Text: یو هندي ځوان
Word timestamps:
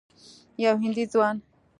یو 0.63 0.75
هندي 0.83 1.03
ځوان 1.11 1.37